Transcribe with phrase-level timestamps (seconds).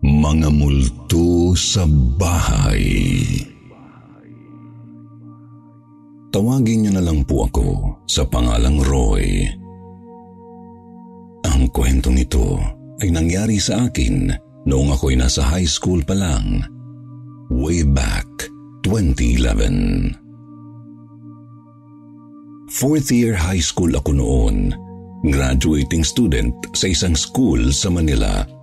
[0.00, 1.84] Mga multo sa
[2.16, 2.88] bahay.
[6.32, 9.44] Tawagin niyo na lang po ako sa pangalang Roy.
[11.44, 12.56] Ang kwentong ito
[13.04, 14.32] ay nangyari sa akin
[14.64, 16.64] noong ako'y nasa high school pa lang,
[17.52, 18.24] way back
[18.88, 20.16] 2011.
[22.72, 24.72] Fourth year high school ako noon,
[25.28, 28.59] graduating student sa isang school sa Manila.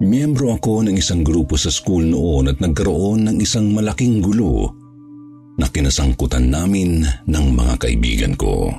[0.00, 4.72] Miyembro ako ng isang grupo sa school noon at nagkaroon ng isang malaking gulo
[5.60, 8.72] na kinasangkutan namin ng mga kaibigan ko.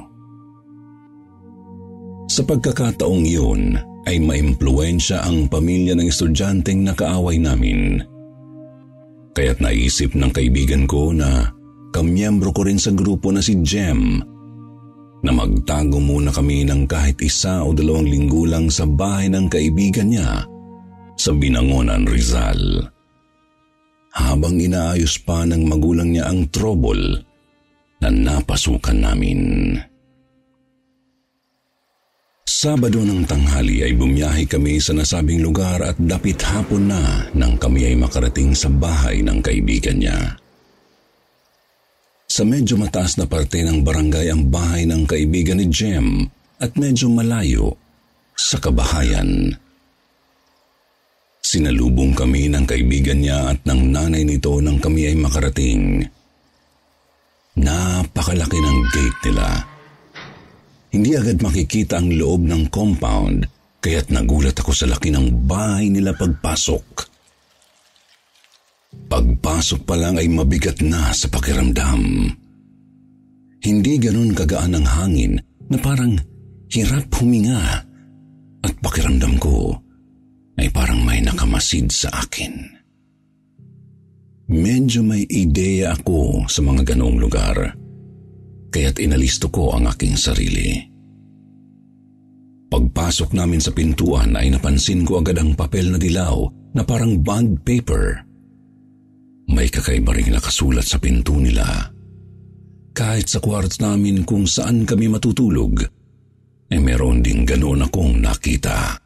[2.25, 3.77] Sa pagkakataong iyon
[4.09, 8.01] ay maimpluensya ang pamilya ng estudyanteng nakaaway namin.
[9.37, 11.53] Kaya't naisip ng kaibigan ko na
[11.93, 14.17] kamiyembro ko rin sa grupo na si Jem
[15.21, 20.09] na magtago muna kami ng kahit isa o dalawang linggo lang sa bahay ng kaibigan
[20.09, 20.49] niya
[21.21, 22.81] sa Binangonan, Rizal.
[24.17, 27.21] Habang inaayos pa ng magulang niya ang trouble
[28.01, 29.39] na napasukan namin.
[32.41, 37.93] Sabado ng tanghali ay bumiyahe kami sa nasabing lugar at dapit hapon na nang kami
[37.93, 40.17] ay makarating sa bahay ng kaibigan niya.
[42.25, 46.25] Sa medyo mataas na parte ng barangay ang bahay ng kaibigan ni Jem
[46.57, 47.77] at medyo malayo
[48.33, 49.57] sa kabahayan.
[51.41, 56.05] Sinalubong kami ng kaibigan niya at ng nanay nito nang kami ay makarating.
[57.57, 59.47] Napakalaki ng gate nila.
[60.93, 63.49] Hindi agad makikita ang loob ng compound
[63.81, 67.09] kaya't nagulat ako sa laki ng bahay nila pagpasok.
[69.09, 72.29] Pagpasok pa lang ay mabigat na sa pakiramdam.
[73.61, 75.41] Hindi ganun kagaan ang hangin
[75.73, 76.21] na parang
[76.69, 77.81] hirap huminga
[78.61, 79.73] at pakiramdam ko
[80.61, 82.53] ay parang may nakamasid sa akin.
[84.51, 87.73] Medyo may ideya ako sa mga ganoong lugar,
[88.69, 90.77] kaya't inalisto ko ang aking sarili.
[92.69, 96.45] Pagpasok namin sa pintuan ay napansin ko agad ang papel na dilaw
[96.77, 98.21] na parang bond paper.
[99.51, 101.91] May kakaiba ring nakasulat sa pinto nila.
[102.95, 105.83] Kahit sa kwarto namin kung saan kami matutulog,
[106.71, 109.00] ay meron ding ganoon akong nakita.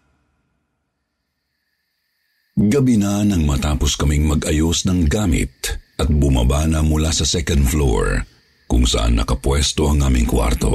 [2.56, 8.24] Gabi na nang matapos kaming mag-ayos ng gamit at bumaba na mula sa second floor
[8.64, 10.72] kung saan nakapwesto ang aming kwarto.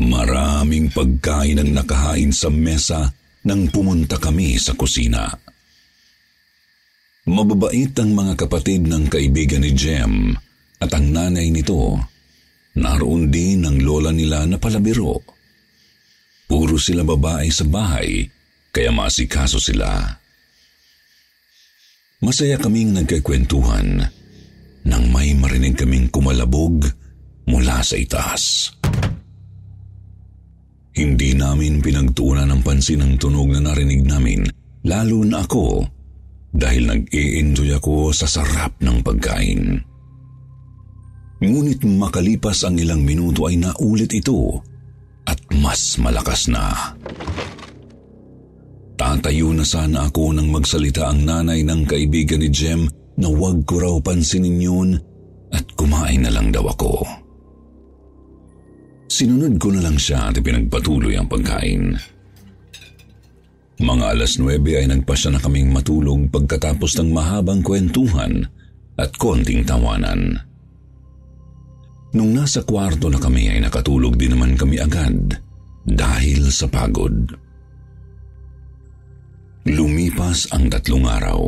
[0.00, 3.12] Maraming pagkain ang nakahain sa mesa
[3.44, 5.28] nang pumunta kami sa kusina.
[7.28, 10.32] Mababait ang mga kapatid ng kaibigan ni Jem
[10.80, 12.00] at ang nanay nito.
[12.80, 15.20] Naroon din ang lola nila na palabiro.
[16.48, 18.24] Puro sila babae sa bahay
[18.74, 20.02] kaya masikaso sila.
[22.18, 24.02] Masaya kaming nagkakwentuhan
[24.84, 26.82] nang may marinig kaming kumalabog
[27.46, 28.74] mula sa itaas.
[30.94, 34.46] Hindi namin pinagtuunan ng pansin ang tunog na narinig namin,
[34.86, 35.86] lalo na ako
[36.54, 39.62] dahil nag-i-enjoy ako sa sarap ng pagkain.
[41.42, 44.62] Ngunit makalipas ang ilang minuto ay naulit ito
[45.26, 46.94] at mas malakas na.
[49.14, 53.78] Tatayo na sana ako nang magsalita ang nanay ng kaibigan ni Jem na huwag ko
[53.78, 54.90] raw pansinin yun
[55.54, 57.06] at kumain na lang daw ako.
[59.06, 61.94] Sinunod ko na lang siya at pinagpatuloy ang pagkain.
[63.78, 68.42] Mga alas 9 ay nagpasya na kaming matulog pagkatapos ng mahabang kwentuhan
[68.98, 70.42] at konting tawanan.
[72.18, 75.38] Nung nasa kwarto na kami ay nakatulog din naman kami agad
[75.86, 77.43] dahil sa pagod.
[79.64, 81.40] Lumipas ang tatlong araw.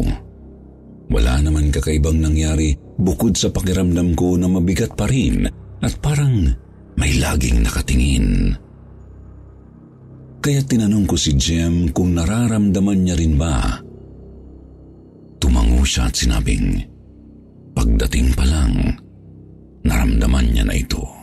[1.12, 5.44] Wala naman kakaibang nangyari bukod sa pakiramdam ko na mabigat pa rin
[5.84, 6.48] at parang
[6.96, 8.56] may laging nakatingin.
[10.40, 13.84] Kaya tinanong ko si Jem kung nararamdaman niya rin ba.
[15.36, 16.80] Tumango siya at sinabing,
[17.76, 18.96] pagdating pa lang,
[19.84, 21.16] naramdaman niya na ito.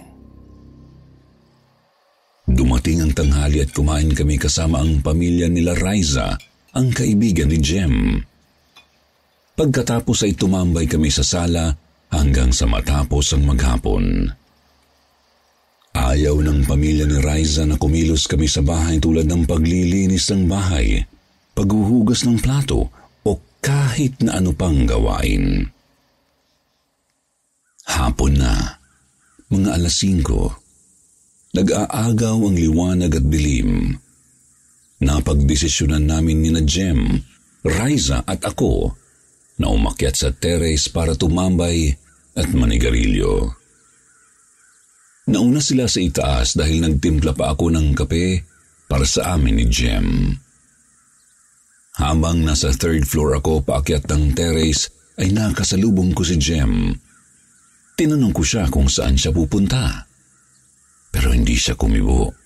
[2.54, 6.38] dumating ang tanghali at kumain kami kasama ang pamilya nila Riza,
[6.74, 8.18] ang kaibigan ni Jem.
[9.54, 11.70] Pagkatapos ay tumambay kami sa sala
[12.10, 14.26] hanggang sa matapos ang maghapon.
[15.94, 21.06] Ayaw ng pamilya ni Riza na kumilos kami sa bahay tulad ng paglilinis ng bahay,
[21.54, 22.90] paghuhugas ng plato
[23.22, 25.70] o kahit na ano pang gawain.
[27.86, 28.82] Hapon na,
[29.54, 34.02] mga alas 5, nag-aagaw ang liwanag at dilim.
[35.04, 37.20] Napagdesisyonan namin ni na Jem,
[37.68, 38.96] Riza at ako
[39.60, 41.92] na umakyat sa terrace para tumambay
[42.40, 43.52] at manigarilyo.
[45.28, 48.44] Nauna sila sa itaas dahil nagtimpla pa ako ng kape
[48.88, 50.36] para sa amin ni Jem.
[52.00, 54.90] Habang nasa third floor ako paakyat ng terrace
[55.20, 56.90] ay nakasalubong ko si Jem.
[57.94, 60.10] Tinanong ko siya kung saan siya pupunta.
[61.14, 62.43] Pero hindi siya kumibo.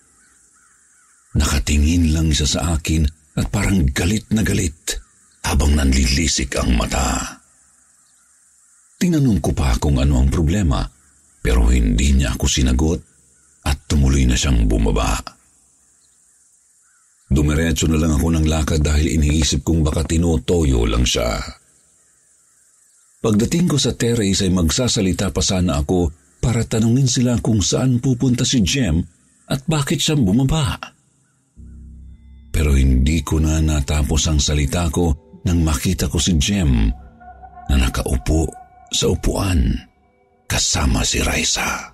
[1.38, 3.06] Nakatingin lang siya sa akin
[3.38, 4.98] at parang galit na galit
[5.46, 7.38] habang nanlilisik ang mata.
[8.98, 10.82] Tinanong ko pa kung ano ang problema
[11.38, 13.00] pero hindi niya ako sinagot
[13.70, 15.22] at tumuloy na siyang bumaba.
[17.30, 21.38] Dumiretso na lang ako ng lakad dahil iniisip kong baka tinutoyo lang siya.
[23.22, 26.10] Pagdating ko sa terrace ay magsasalita pa sana ako
[26.42, 29.04] para tanungin sila kung saan pupunta si Jem
[29.52, 30.97] at bakit siya bumaba.
[32.58, 35.14] Pero hindi ko na natapos ang salita ko
[35.46, 36.90] nang makita ko si Jem
[37.70, 38.50] na nakaupo
[38.90, 39.78] sa upuan
[40.50, 41.94] kasama si Raisa.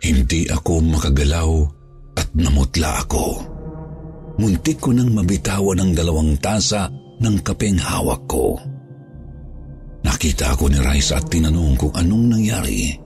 [0.00, 1.50] Hindi ako makagalaw
[2.16, 3.26] at namutla ako.
[4.40, 6.88] Muntik ko nang mabitawan ang dalawang tasa
[7.20, 8.56] ng kapeng hawak ko.
[10.08, 12.96] Nakita ako ni Raisa at tinanong kung anong nangyari.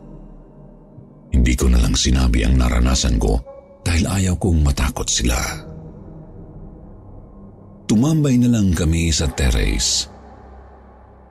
[1.35, 3.58] Hindi ko na lang sinabi ang naranasan ko
[3.89, 5.41] dahil ayaw kong matakot sila.
[7.89, 10.05] Tumambay na lang kami sa terrace.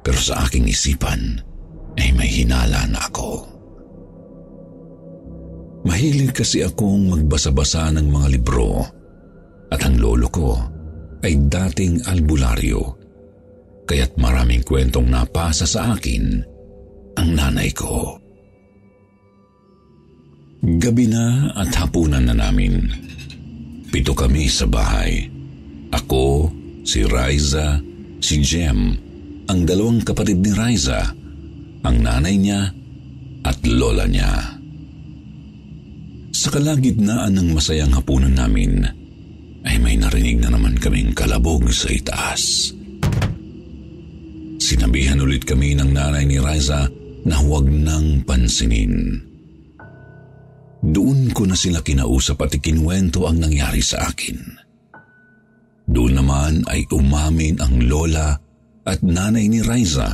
[0.01, 1.38] Pero sa aking isipan,
[2.01, 3.45] ay may hinala na ako.
[5.86, 8.81] Mahilig kasi akong magbasa-basa ng mga libro
[9.69, 10.57] at ang lolo ko
[11.21, 12.98] ay dating albularyo
[13.88, 16.44] kaya't maraming kwentong napasa sa akin
[17.15, 18.19] ang nanay ko.
[20.57, 22.89] Gabi na at hapunan na namin.
[23.94, 25.30] Pito kami sa bahay.
[25.94, 26.50] Ako,
[26.81, 27.77] si Riza,
[28.18, 28.98] si Jem,
[29.48, 31.13] ang dalawang kapatid ni Riza
[31.86, 32.74] ang nanay niya
[33.45, 34.33] at lola niya.
[36.33, 38.81] Sa kalagitnaan ng masayang hapunan namin,
[39.63, 42.74] ay may narinig na naman kaming kalabog sa itaas.
[44.57, 46.89] Sinabihan ulit kami ng nanay ni Riza
[47.24, 49.26] na huwag nang pansinin.
[50.83, 54.38] Doon ko na sila kinausap at ikinwento ang nangyari sa akin.
[55.88, 58.35] Doon naman ay umamin ang lola
[58.83, 60.07] at nanay ni Riza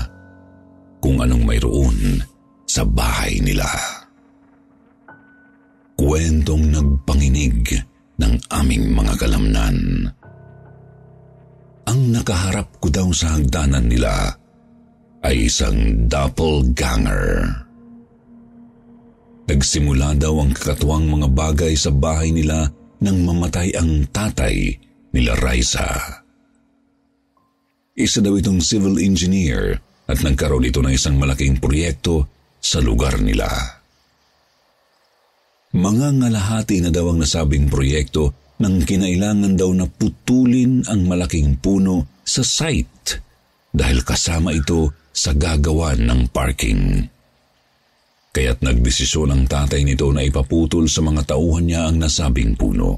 [1.01, 2.21] kung anong mayroon
[2.63, 3.67] sa bahay nila.
[5.97, 7.69] Kwentong nagpanginig
[8.17, 9.77] ng aming mga kalamnan.
[11.83, 14.31] Ang nakaharap ko daw sa hagdanan nila
[15.25, 17.49] ay isang doppelganger.
[19.43, 22.71] Nagsimula daw ang kakatuwang mga bagay sa bahay nila
[23.03, 24.79] nang mamatay ang tatay
[25.11, 26.23] nila Raisa.
[27.93, 32.25] Isa daw itong civil engineer at nagkaroon ito ng isang malaking proyekto
[32.63, 33.47] sa lugar nila.
[35.73, 42.21] Mga ngalahati na daw ang nasabing proyekto nang kinailangan daw na putulin ang malaking puno
[42.23, 43.19] sa site
[43.73, 47.12] dahil kasama ito sa gagawan ng parking.
[48.33, 52.97] Kaya't nagdesisyon ang tatay nito na ipaputol sa mga tauhan niya ang nasabing puno.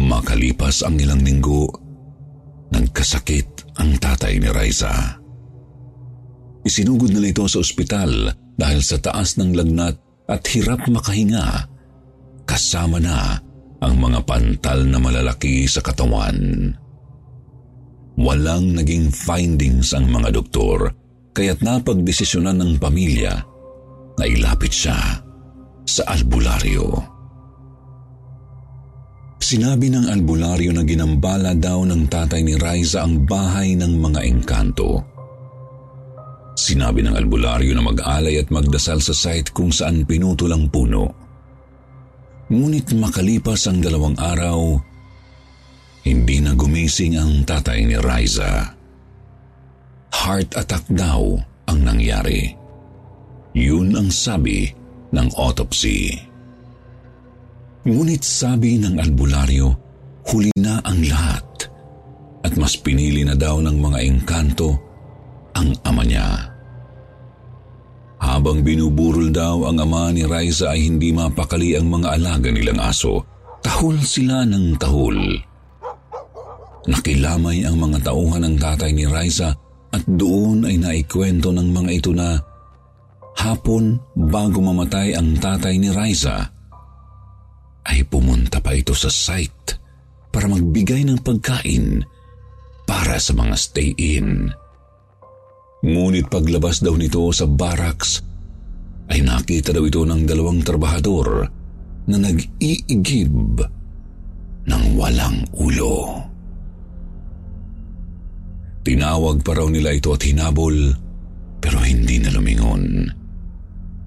[0.00, 1.68] Makalipas ang ilang linggo,
[2.72, 5.20] nagkasakit ang tatay ni Raisa.
[6.64, 9.96] Isinugod nila ito sa ospital dahil sa taas ng lagnat
[10.32, 11.68] at hirap makahinga,
[12.48, 13.36] kasama na
[13.84, 16.72] ang mga pantal na malalaki sa katawan.
[18.16, 20.96] Walang naging findings ang mga doktor,
[21.36, 23.44] kaya't napagdesisyonan ng pamilya
[24.16, 24.96] na ilapit siya
[25.84, 26.88] sa albularyo.
[29.36, 35.04] Sinabi ng albularyo na ginambala daw ng tatay ni Riza ang bahay ng mga engkanto.
[36.56, 41.04] Sinabi ng albularyo na mag-alay at magdasal sa site kung saan pinutol ang puno.
[42.48, 44.80] Ngunit makalipas ang dalawang araw,
[46.08, 48.72] hindi na gumising ang tatay ni Riza.
[50.16, 51.36] Heart attack daw
[51.68, 52.48] ang nangyari.
[53.52, 54.64] Yun ang sabi
[55.12, 56.16] ng autopsy.
[57.84, 59.68] Ngunit sabi ng albularyo,
[60.32, 61.68] huli na ang lahat
[62.42, 64.72] at mas pinili na daw ng mga engkanto
[65.52, 66.48] ang ama niya.
[68.16, 73.20] Habang binuburol daw ang ama ni Raisa ay hindi mapakali ang mga alaga nilang aso.
[73.60, 75.20] Tahol sila ng tahol.
[76.88, 79.65] Nakilamay ang mga tauhan ng tatay ni Raisa
[79.96, 82.36] at doon ay naikwento ng mga ito na
[83.40, 86.52] hapon bago mamatay ang tatay ni Raisa
[87.86, 89.78] ay pumunta pa ito sa site
[90.28, 92.04] para magbigay ng pagkain
[92.84, 94.52] para sa mga stay-in.
[95.86, 98.20] Ngunit paglabas daw nito sa barracks,
[99.06, 101.46] ay nakita daw ito ng dalawang trabahador
[102.10, 103.62] na nag-iigib
[104.66, 106.26] ng walang ulo.
[108.86, 110.94] Tinawag pa raw nila ito at hinabol
[111.58, 113.10] pero hindi na lumingon.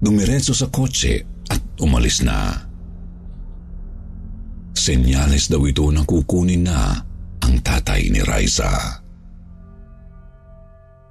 [0.00, 2.56] Dumiretso sa kotse at umalis na.
[4.72, 6.96] Senyales daw ito na kukunin na
[7.44, 9.04] ang tatay ni Raisa.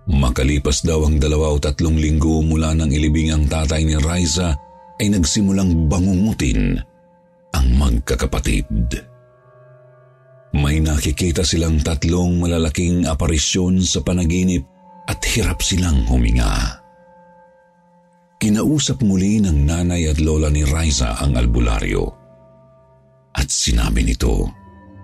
[0.09, 4.57] Makalipas daw ang dalawa o tatlong linggo mula nang ilibing ang tatay ni Riza
[4.97, 6.81] ay nagsimulang bangungutin
[7.53, 8.65] ang magkakapatid.
[10.55, 14.65] May nakikita silang tatlong malalaking aparisyon sa panaginip
[15.05, 16.81] at hirap silang huminga.
[18.39, 22.05] Kinausap muli ng nanay at lola ni Riza ang albularyo.
[23.35, 24.47] At sinabi nito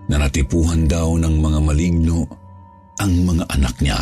[0.10, 2.20] na natipuhan daw ng mga maligno
[2.98, 4.02] ang mga anak niya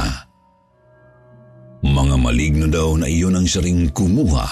[1.83, 3.59] mga maligno daw na iyon ang siya
[3.91, 4.47] kumuha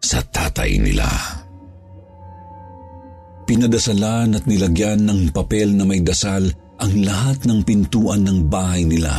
[0.00, 1.04] sa tatay nila.
[3.50, 6.46] Pinadasalan at nilagyan ng papel na may dasal
[6.78, 9.10] ang lahat ng pintuan ng bahay nila.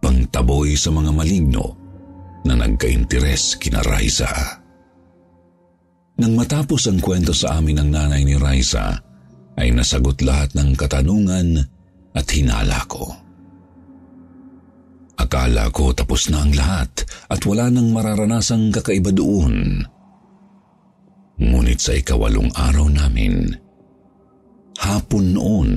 [0.00, 1.76] Pangtaboy sa mga maligno
[2.48, 4.32] na nagka-interes kina Raisa.
[6.16, 9.04] Nang matapos ang kwento sa amin ng nanay ni Raisa,
[9.60, 11.60] ay nasagot lahat ng katanungan
[12.16, 13.04] at hinala ko.
[15.20, 19.84] Akala ko tapos na ang lahat at wala nang mararanasang kakaiba doon.
[21.36, 23.52] Ngunit sa ikawalong araw namin,
[24.80, 25.70] hapon noon,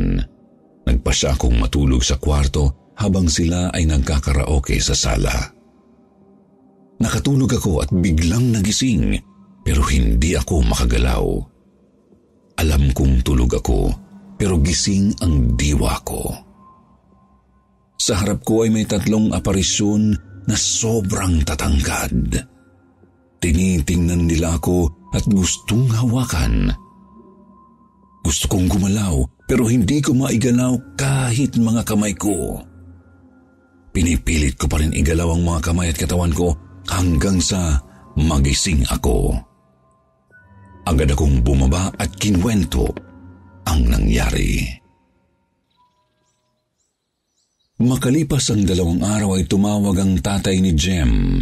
[0.87, 5.35] nagpa siya akong matulog sa kwarto habang sila ay nagkakaraoke sa sala.
[6.99, 9.19] Nakatulog ako at biglang nagising
[9.63, 11.25] pero hindi ako makagalaw.
[12.59, 13.91] Alam kong tulog ako
[14.35, 16.23] pero gising ang diwa ko.
[17.99, 20.15] Sa harap ko ay may tatlong aparisyon
[20.47, 22.47] na sobrang tatangkad.
[23.39, 26.73] Tinitingnan nila ako at gustong hawakan.
[28.21, 32.61] Gusto kong gumalaw pero hindi ko maigalaw kahit mga kamay ko.
[33.89, 36.53] Pinipilit ko pa rin igalaw ang mga kamay at katawan ko
[36.85, 37.81] hanggang sa
[38.13, 39.33] magising ako.
[40.85, 42.85] Agad akong bumaba at kinwento
[43.65, 44.65] ang nangyari.
[47.79, 51.41] Makalipas ang dalawang araw ay tumawag ang tatay ni Jem.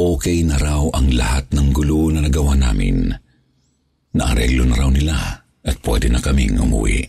[0.00, 3.12] Okay na raw ang lahat ng gulo na nagawa namin.
[4.16, 5.16] Naareglo na raw nila
[5.60, 7.04] at pwede na kaming umuwi.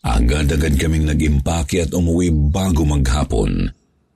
[0.00, 3.68] Agad-agad kaming nag-impake at umuwi bago maghapon.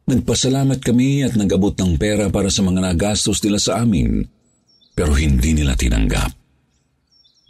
[0.09, 4.25] Nagpasalamat kami at nag-abot ng pera para sa mga nagastos nila sa amin,
[4.97, 6.33] pero hindi nila tinanggap.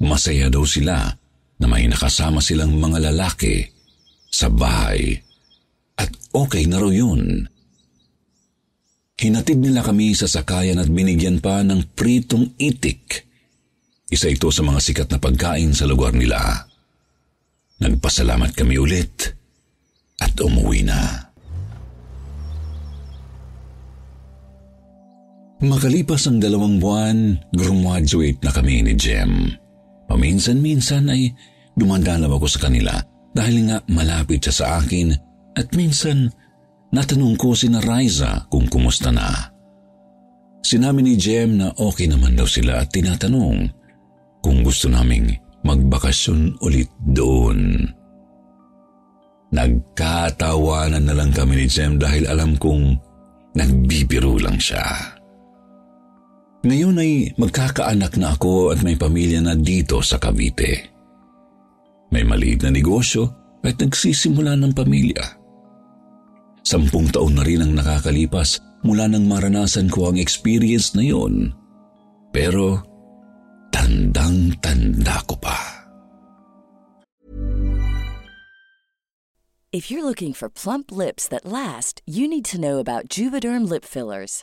[0.03, 1.15] Masaya daw sila
[1.63, 3.63] na may nakasama silang mga lalaki
[4.35, 5.15] sa bahay
[5.95, 7.47] at okay na raw yun.
[9.17, 13.25] Hinatid nila kami sa sakayan at binigyan pa ng pritong itik.
[14.13, 16.37] Isa ito sa mga sikat na pagkain sa lugar nila.
[17.81, 19.33] Nagpasalamat kami ulit
[20.21, 21.33] at umuwi na.
[25.65, 29.49] Makalipas ang dalawang buwan, graduate na kami ni Jem.
[30.05, 31.33] Paminsan-minsan ay
[31.73, 32.93] dumandalaw ako sa kanila
[33.33, 35.17] dahil nga malapit siya sa akin
[35.57, 36.29] at minsan
[36.97, 39.53] natanong ko si na Riza kung kumusta na.
[40.65, 43.69] Sinabi ni Jem na okay naman daw sila at tinatanong
[44.41, 47.85] kung gusto naming magbakasyon ulit doon.
[49.53, 52.99] Nagkatawanan na lang kami ni Jem dahil alam kong
[53.55, 54.83] nagbibiro lang siya.
[56.67, 60.91] Ngayon ay magkakaanak na ako at may pamilya na dito sa Cavite.
[62.11, 63.31] May maliit na negosyo
[63.63, 65.46] at nagsisimula ng pamilya.
[66.67, 71.55] Sampung taon na rin ang nakakalipas mula nang maranasan ko ang experience na yon.
[72.35, 72.83] Pero
[73.71, 75.59] tandang-tanda ko pa.
[79.71, 83.87] If you're looking for plump lips that last, you need to know about Juvederm lip
[83.87, 84.43] fillers.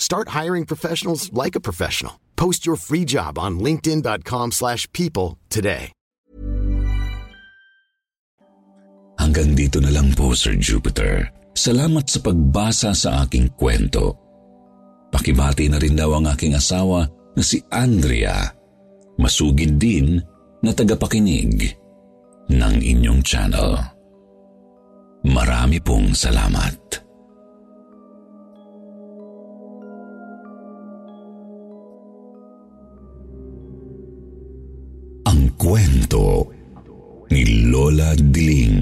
[0.00, 2.16] Start hiring professionals like a professional.
[2.40, 5.92] Post your free job on linkedin.com/people slash people today.
[9.20, 11.28] Hanggang dito na lang po, Sir Jupiter.
[11.52, 14.16] Salamat sa pagbasa sa aking kwento.
[15.12, 17.04] Pakibati na rin daw ang aking asawa
[17.36, 18.48] na si Andrea.
[19.20, 20.16] Masugid din
[20.64, 21.76] na tagapakinig
[22.48, 23.76] ng inyong channel.
[25.28, 27.04] Marami pong salamat.
[35.60, 36.48] Kwento
[37.28, 38.80] ni Lola Diling.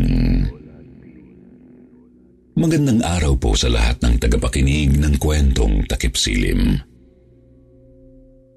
[2.54, 6.78] Magandang araw po sa lahat ng tagapakinig ng kwentong takip silim.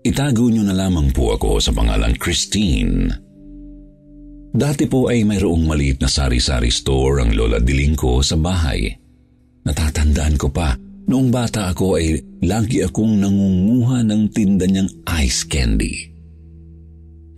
[0.05, 3.09] Itago niyo na lamang po ako sa pangalang Christine.
[4.53, 8.85] Dati po ay mayroong maliit na sari-sari store ang Lola Diling ko sa bahay.
[9.65, 10.77] Natatandaan ko pa,
[11.09, 16.10] noong bata ako ay lagi akong nangunguha ng tinda niyang ice candy.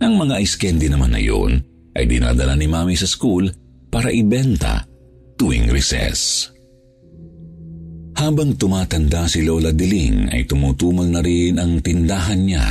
[0.02, 1.62] Ang mga ice candy naman na yun
[1.94, 3.46] ay dinadala ni Mami sa school
[3.92, 4.82] para ibenta
[5.38, 6.50] tuwing recess.
[8.14, 12.66] Habang tumatanda si Lola Diling ay tumutumal na rin ang tindahan niya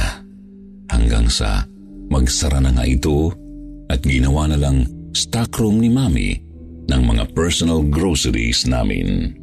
[0.91, 1.67] hanggang sa
[2.11, 3.31] magsara na nga ito
[3.91, 6.29] at ginawa na lang stockroom ni Mami
[6.87, 9.35] ng mga personal groceries namin.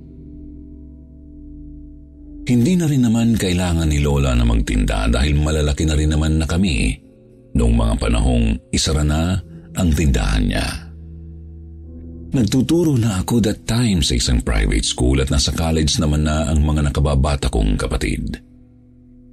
[2.51, 6.49] Hindi na rin naman kailangan ni Lola na magtinda dahil malalaki na rin naman na
[6.49, 6.99] kami
[7.55, 9.39] noong mga panahong isara na
[9.75, 10.69] ang tindahan niya.
[12.31, 16.63] Nagtuturo na ako that time sa isang private school at nasa college naman na ang
[16.63, 18.39] mga nakababata kong kapatid.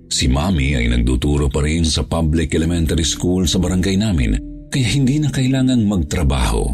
[0.10, 4.40] Si Mami ay nagtuturo pa rin sa public elementary school sa barangay namin
[4.74, 6.66] kaya hindi na kailangang magtrabaho.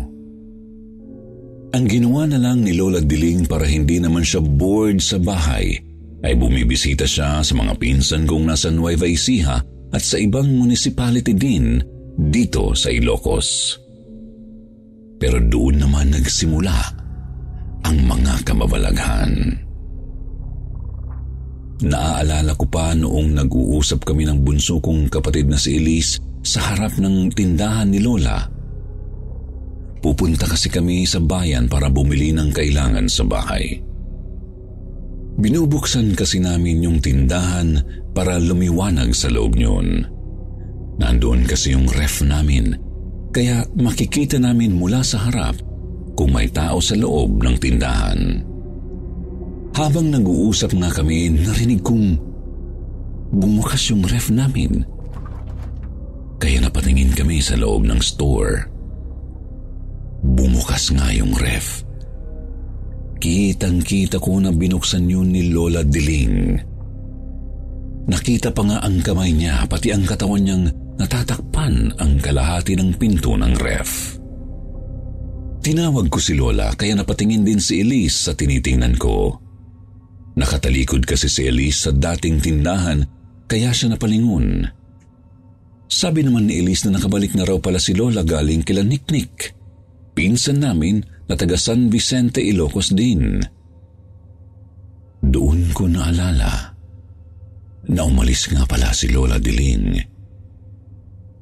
[1.73, 5.75] Ang ginawa na lang ni Lola Diling para hindi naman siya bored sa bahay
[6.23, 9.59] ay bumibisita siya sa mga pinsan kong nasa Nueva Ecija
[9.93, 11.77] at sa ibang municipality din
[12.17, 13.77] dito sa Ilocos.
[15.21, 16.77] Pero doon naman nagsimula
[17.85, 19.33] ang mga kamabalaghan.
[21.83, 26.95] Naaalala ko pa noong nag-uusap kami ng bunso kong kapatid na si Elise sa harap
[26.97, 28.39] ng tindahan ni Lola.
[30.03, 33.79] Pupunta kasi kami sa bayan para bumili ng kailangan sa bahay.
[35.39, 40.05] Binubuksan kasi namin yung tindahan para lumiwanag sa loob niyon.
[41.01, 42.77] Nandoon kasi yung ref namin,
[43.33, 45.57] kaya makikita namin mula sa harap
[46.13, 48.21] kung may tao sa loob ng tindahan.
[49.73, 52.13] Habang nag-uusap nga kami, narinig kong
[53.33, 54.85] bumukas yung ref namin.
[56.37, 58.69] Kaya napatingin kami sa loob ng store.
[60.21, 61.81] Bumukas nga yung ref.
[63.17, 66.72] Kitang-kita ko na binuksan yun ni Lola Diling.
[68.03, 70.67] Nakita pa nga ang kamay niya, pati ang katawan niyang
[70.99, 74.19] natatakpan ang kalahati ng pinto ng ref.
[75.63, 79.39] Tinawag ko si Lola kaya napatingin din si Elise sa tinitingnan ko.
[80.35, 82.99] Nakatalikod kasi si Elise sa dating tindahan
[83.47, 84.67] kaya siya napalingon.
[85.87, 89.55] Sabi naman ni Elise na nakabalik na raw pala si Lola galing kila Niknik.
[90.11, 90.99] Pinsan namin
[91.31, 93.39] na taga San Vicente, Ilocos din.
[95.23, 96.72] Doon ko naalala
[97.89, 100.13] na umalis nga pala si Lola Diling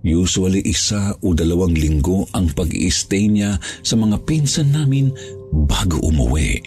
[0.01, 5.13] Usually isa o dalawang linggo ang pag stay niya sa mga pinsan namin
[5.53, 6.57] bago umuwi.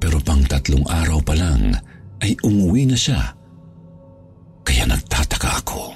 [0.00, 1.76] Pero pang tatlong araw pa lang
[2.24, 3.36] ay umuwi na siya.
[4.64, 5.92] Kaya nagtataka ako.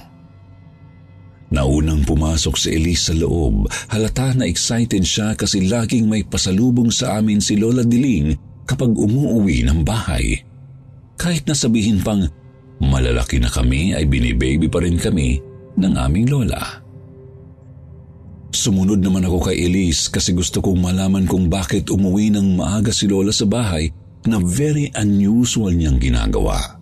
[1.56, 7.16] Naunang pumasok si Elise sa loob, halata na excited siya kasi laging may pasalubong sa
[7.16, 8.36] amin si Lola Diling
[8.68, 10.36] kapag umuuwi ng bahay.
[11.14, 12.26] Kahit nasabihin pang
[12.82, 15.38] malalaki na kami ay binibaby pa rin kami
[15.78, 16.84] ng aming lola.
[18.54, 23.10] Sumunod naman ako kay Elise kasi gusto kong malaman kung bakit umuwi ng maaga si
[23.10, 23.90] Lola sa bahay
[24.30, 26.78] na very unusual niyang ginagawa.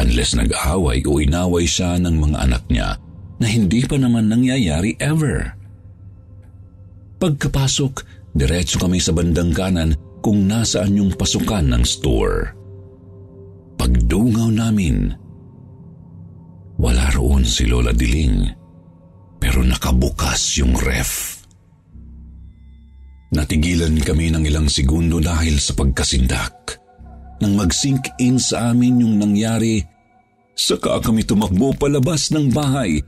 [0.00, 2.96] Unless nag-away o inaway siya ng mga anak niya
[3.38, 5.52] na hindi pa naman nangyayari ever.
[7.20, 7.92] Pagkapasok,
[8.32, 12.63] diretso kami sa bandang kanan kung nasaan yung pasukan ng store.
[13.84, 15.12] Pagdungaw namin,
[16.80, 18.48] wala roon si Lola Diling,
[19.36, 21.44] pero nakabukas yung ref.
[23.36, 26.80] Natigilan kami ng ilang segundo dahil sa pagkasindak.
[27.44, 29.84] Nang mag-sink in sa amin yung nangyari,
[30.56, 33.04] saka kami tumakbo palabas ng bahay.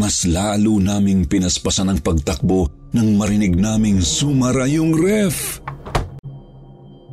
[0.00, 5.60] Mas lalo naming pinaspasan ang pagtakbo nang marinig naming sumara yung ref.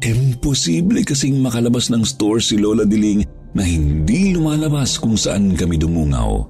[0.06, 3.26] Imposible kasing makalabas ng store si Lola Diling
[3.58, 6.46] na hindi lumalabas kung saan kami dumungaw.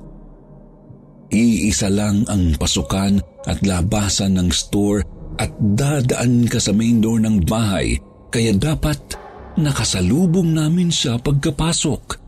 [1.32, 5.04] Iisa lang ang pasukan at labasan ng store
[5.40, 7.96] at dadaan ka sa main door ng bahay
[8.32, 9.00] kaya dapat
[9.56, 12.20] nakasalubong namin siya pagkapasok.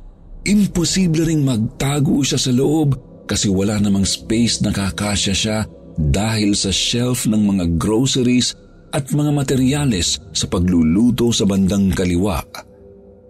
[0.47, 2.95] Imposible ring magtago siya sa loob
[3.27, 5.59] kasi wala namang space na kakasya siya
[5.99, 8.55] dahil sa shelf ng mga groceries
[8.89, 12.41] at mga materyales sa pagluluto sa bandang kaliwa.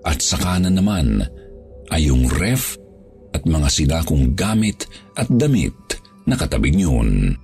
[0.07, 1.23] At sa kanan naman
[1.91, 2.79] ay yung ref
[3.35, 4.87] at mga sinakong gamit
[5.19, 5.75] at damit
[6.23, 7.35] na katabing yun.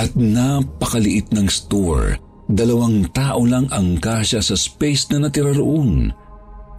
[0.00, 2.16] At napakaliit ng store,
[2.48, 6.08] dalawang tao lang ang kasya sa space na natira roon.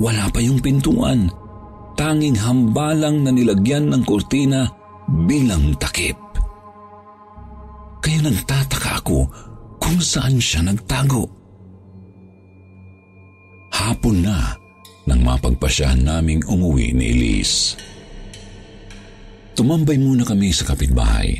[0.02, 1.30] Wala pa yung pintuan.
[1.94, 4.66] Tanging hambalang na nilagyan ng kurtina
[5.30, 6.18] bilang takip.
[8.02, 9.20] Kaya nagtataka ako
[9.82, 11.26] kung saan siya nagtago.
[13.74, 14.54] Hapon na
[15.10, 17.74] nang mapagpasyahan naming umuwi ni Elise.
[19.58, 21.34] Tumambay muna kami sa kapitbahay.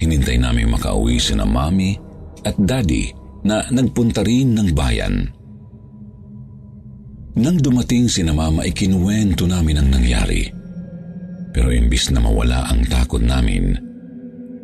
[0.00, 1.94] Hinintay namin makauwi si na mami
[2.42, 3.12] at daddy
[3.44, 5.28] na nagpunta rin ng bayan.
[7.34, 10.46] Nang dumating si na mama, ikinuwento namin ang nangyari.
[11.50, 13.74] Pero imbis na mawala ang takot namin,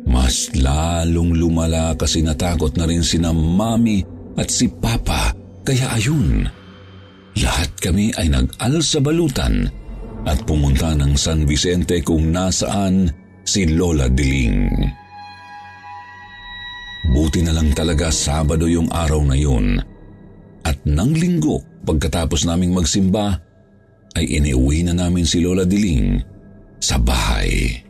[0.07, 4.01] mas lalong lumala kasi natakot na rin si na mami
[4.37, 5.33] at si papa.
[5.61, 6.49] Kaya ayun,
[7.37, 9.69] lahat kami ay nag-al sa balutan
[10.25, 13.09] at pumunta ng San Vicente kung nasaan
[13.45, 14.69] si Lola Diling.
[17.11, 19.81] Buti na lang talaga Sabado yung araw na yun
[20.61, 23.41] at nang linggo pagkatapos naming magsimba
[24.13, 26.21] ay iniuwi na namin si Lola Diling
[26.77, 27.81] sa bahay.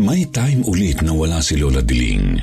[0.00, 2.40] May time ulit na wala si Lola Diling.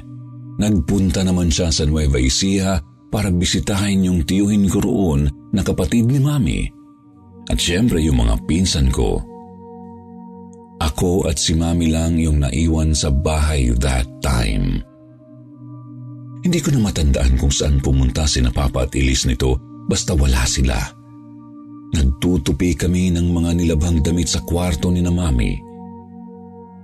[0.61, 2.77] Nagpunta naman siya sa Nueva Ecija
[3.09, 6.69] para bisitahin yung tiyuhin ko roon na kapatid ni Mami.
[7.49, 9.17] At siyempre yung mga pinsan ko.
[10.77, 14.85] Ako at si Mami lang yung naiwan sa bahay that time.
[16.45, 19.57] Hindi ko na matandaan kung saan pumunta si na Papa at Ilis nito
[19.89, 20.77] basta wala sila.
[21.89, 25.66] Nagtutupi kami ng mga nilabhang damit sa kwarto ni na Mami.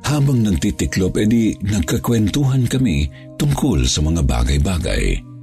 [0.03, 3.07] Habang nagtitiklop, edi nagkakwentuhan kami
[3.39, 5.33] tungkol sa mga bagay-bagay.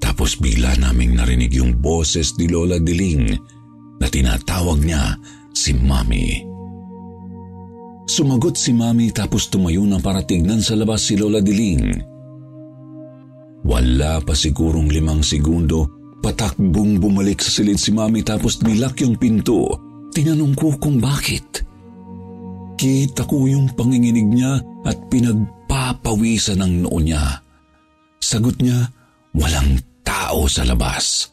[0.00, 3.36] Tapos bigla naming narinig yung boses ni Lola Diling
[4.00, 5.20] na tinatawag niya
[5.52, 6.40] si Mami.
[8.08, 12.00] Sumagot si Mami tapos tumayo na para tignan sa labas si Lola Diling.
[13.66, 15.90] Wala pa sigurong limang segundo,
[16.22, 19.68] patakbong bumalik sa silid si Mami tapos nilak yung pinto.
[20.14, 21.66] Tinanong ko kung bakit.
[22.76, 27.40] Kita ko yung panginginig niya at pinagpapawisan ng noo niya.
[28.20, 28.84] Sagot niya,
[29.32, 31.32] walang tao sa labas.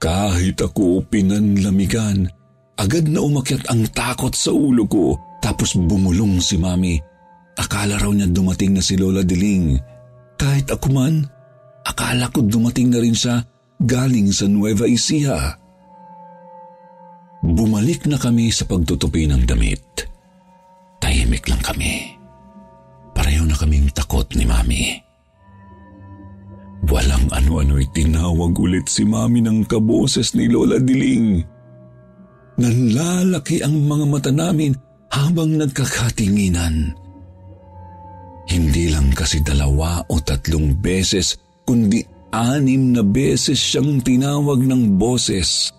[0.00, 2.28] Kahit ako pinanlamigan,
[2.80, 6.96] agad na umakyat ang takot sa ulo ko tapos bumulong si Mami.
[7.56, 9.76] Akala raw niya dumating na si Lola Diling.
[10.36, 11.24] Kahit ako man,
[11.84, 13.40] akala ko dumating na rin siya
[13.80, 15.56] galing sa Nueva Ecija.
[17.40, 20.15] Bumalik na kami sa pagtutupi ng damit.
[21.16, 22.12] Tahimik lang kami.
[23.16, 25.00] Pareho na kaming takot ni Mami.
[26.92, 31.40] Walang ano-ano'y tinawag ulit si Mami ng kaboses ni Lola Diling.
[32.60, 34.76] Nanlalaki ang mga mata namin
[35.08, 36.92] habang nagkakatinginan.
[38.52, 41.32] Hindi lang kasi dalawa o tatlong beses,
[41.64, 45.72] kundi anim na beses siyang tinawag ng boses.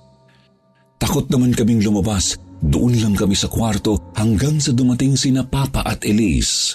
[0.98, 2.42] Takot naman kaming lumabas.
[2.58, 6.74] Doon lang kami sa kwarto hanggang sa dumating sina Papa at Elise.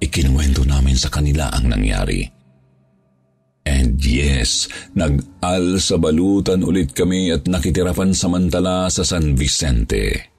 [0.00, 2.24] Ikinuwento namin sa kanila ang nangyari.
[3.68, 4.64] And yes,
[4.96, 10.32] nag-al sa balutan ulit kami at nakitira samantala sa San Vicente.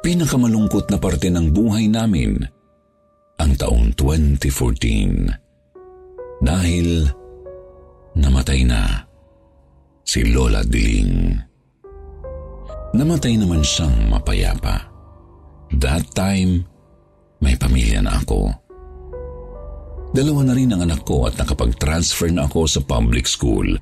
[0.00, 2.38] Pinakamalungkot na parte ng buhay namin
[3.42, 7.04] ang taong 2014 dahil
[8.16, 9.02] namatay na
[10.06, 11.49] si Lola Diling.
[12.90, 14.90] Namatay naman siyang mapayapa.
[15.78, 16.66] That time,
[17.38, 18.50] may pamilya na ako.
[20.10, 23.78] Dalawa na rin ang anak ko at nakapag-transfer na ako sa public school,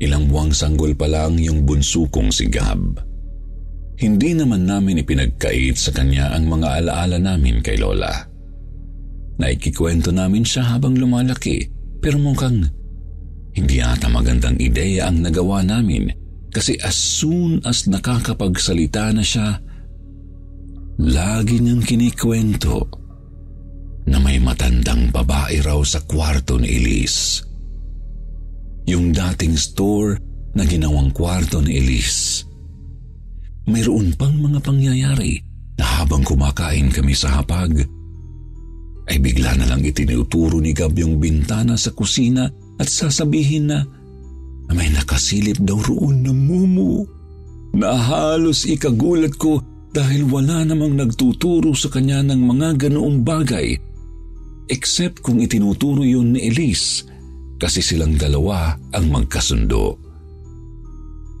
[0.00, 3.00] ilang buwang sanggol pa lang yung bunso kong si Gab.
[3.96, 8.12] Hindi naman namin ipinagkait sa kanya ang mga alaala namin kay Lola.
[9.36, 11.68] Naikikwento namin siya habang lumalaki
[12.00, 12.68] pero mukhang
[13.56, 16.12] hindi ata magandang ideya ang nagawa namin
[16.52, 19.60] kasi as soon as nakakapagsalita na siya,
[20.96, 22.88] Lagi niyang kinikwento
[24.08, 27.44] na may matandang babae raw sa kwarto ni Elise.
[28.88, 30.16] Yung dating store
[30.56, 32.48] na ginawang kwarto ni Elise.
[33.68, 35.36] Mayroon pang mga pangyayari
[35.76, 37.76] na habang kumakain kami sa hapag,
[39.06, 42.48] ay bigla na lang itinuturo ni Gab yung bintana sa kusina
[42.80, 43.84] at sasabihin na,
[44.72, 47.04] may nakasilip daw roon na mumu
[47.76, 49.60] na halos ikagulat ko
[49.96, 53.80] dahil wala namang nagtuturo sa kanya ng mga ganoong bagay
[54.68, 57.08] except kung itinuturo yun ni Elise
[57.56, 59.96] kasi silang dalawa ang magkasundo.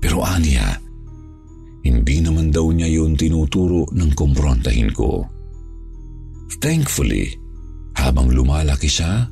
[0.00, 0.80] Pero aniya,
[1.84, 5.28] hindi naman daw niya yun tinuturo ng kumprontahin ko.
[6.56, 7.36] Thankfully,
[7.98, 9.28] habang lumalaki siya,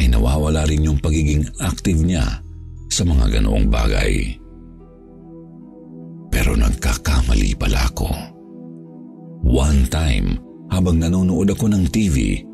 [0.00, 2.42] ay nawawala rin yung pagiging active niya
[2.90, 4.34] sa mga ganoong bagay.
[6.32, 8.39] Pero nagkakamali pala ako.
[9.40, 10.36] One time,
[10.68, 12.44] habang nanonood ako ng TV,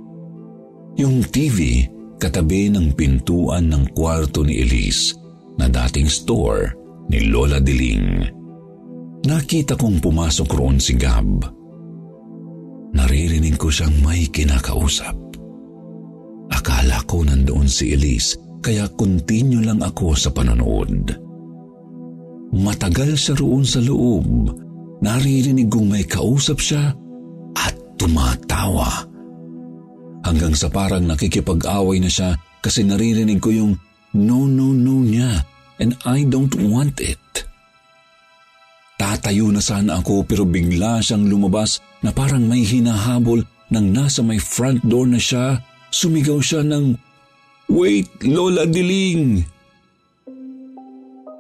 [0.97, 1.85] yung TV
[2.17, 5.13] katabi ng pintuan ng kwarto ni Elise
[5.61, 6.73] na dating store
[7.13, 8.25] ni Lola Diling.
[9.27, 11.45] Nakita kong pumasok roon si Gab.
[12.97, 15.19] Naririnig ko siyang may kinakausap.
[16.55, 21.13] Akala ko nandoon si Elise kaya continue lang ako sa panonood.
[22.57, 24.66] Matagal siya roon sa loob
[25.01, 26.95] naririnig kong may kausap siya
[27.57, 29.05] at tumatawa.
[30.27, 33.73] Hanggang sa parang nakikipag-away na siya kasi naririnig ko yung
[34.17, 35.45] no, no, no niya
[35.79, 37.21] and I don't want it.
[38.97, 44.41] Tatayo na sana ako pero bigla siyang lumabas na parang may hinahabol nang nasa may
[44.41, 45.59] front door na siya,
[45.91, 46.97] sumigaw siya ng,
[47.67, 49.43] Wait, Lola Diling!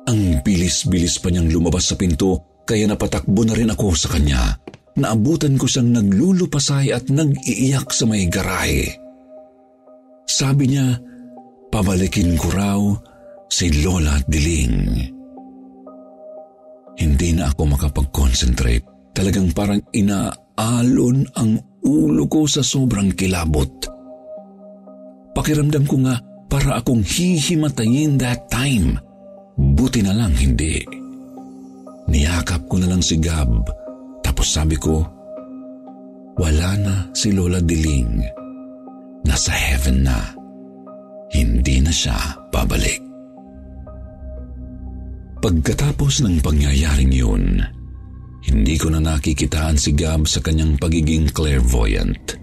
[0.06, 4.58] Ang bilis-bilis pa niyang lumabas sa pinto kaya napatakbo na rin ako sa kanya.
[4.98, 8.90] Naabutan ko siyang naglulupasay at nag-iiyak sa may garahe.
[10.26, 10.98] Sabi niya,
[11.70, 12.80] pabalikin ko raw
[13.46, 14.76] si Lola Diling.
[16.96, 19.14] Hindi na ako makapag-concentrate.
[19.14, 21.50] Talagang parang inaalon ang
[21.86, 23.70] ulo ko sa sobrang kilabot.
[25.36, 26.16] Pakiramdam ko nga
[26.48, 28.96] para akong hihimatayin that time.
[29.54, 30.82] Buti na lang hindi.
[30.82, 31.05] Hindi.
[32.06, 33.66] Niyakap ko na lang si Gab
[34.22, 35.02] tapos sabi ko,
[36.36, 38.20] wala na si Lola Diling.
[39.26, 40.18] Nasa heaven na.
[41.32, 42.14] Hindi na siya
[42.54, 43.02] babalik.
[45.42, 47.62] Pagkatapos ng pangyayaring yun,
[48.46, 52.38] Hindi ko na nakikitaan si Gab sa kanyang pagiging clairvoyant.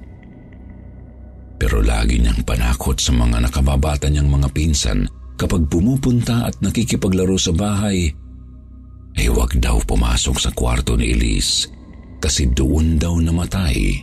[1.56, 5.08] Pero lagi niyang panakot sa mga nakababata niyang mga pinsan
[5.40, 8.12] kapag pumupunta at nakikipaglaro sa bahay,
[9.18, 11.70] ay huwag daw pumasok sa kwarto ni Elise
[12.18, 14.02] kasi doon daw namatay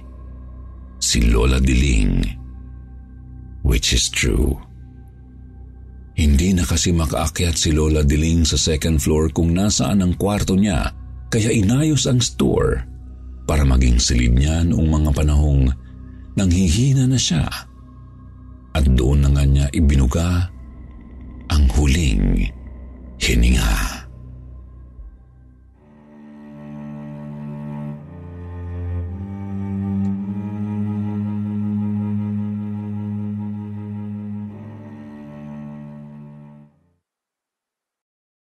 [1.01, 2.39] si Lola Diling.
[3.65, 4.57] Which is true.
[6.17, 10.93] Hindi na kasi makaakyat si Lola Diling sa second floor kung nasaan ang kwarto niya
[11.33, 12.85] kaya inayos ang store
[13.49, 15.73] para maging silid niya noong mga panahong
[16.37, 17.49] nanghihina na siya
[18.71, 20.47] at doon na nga niya ibinuga
[21.51, 22.47] ang huling
[23.19, 24.00] hininga.